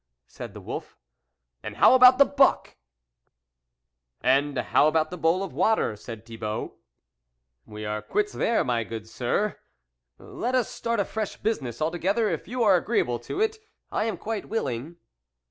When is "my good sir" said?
8.63-9.59